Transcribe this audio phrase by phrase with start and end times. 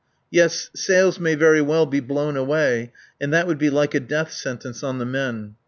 [0.31, 2.91] Yes, sails may very well be blown away.
[3.21, 5.57] And that would be like a death sentence on the men.